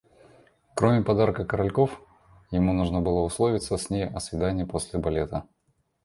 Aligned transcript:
Кроме 0.75 1.03
подарка 1.03 1.45
коральков, 1.45 2.01
ему 2.49 2.73
нужно 2.73 3.01
было 3.01 3.19
условиться 3.21 3.77
с 3.77 3.91
ней 3.91 4.07
о 4.09 4.19
свидании 4.19 4.63
после 4.63 4.97
балета. 4.97 5.47